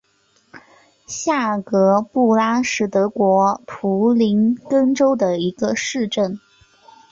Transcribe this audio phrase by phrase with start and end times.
[1.05, 6.39] 下格布拉是德国图林根州的一个市镇。